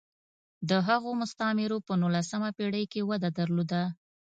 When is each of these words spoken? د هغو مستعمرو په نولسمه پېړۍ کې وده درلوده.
د 0.69 0.71
هغو 0.87 1.09
مستعمرو 1.21 1.77
په 1.87 1.93
نولسمه 2.01 2.49
پېړۍ 2.57 2.85
کې 2.91 3.01
وده 3.09 3.29
درلوده. 3.39 3.81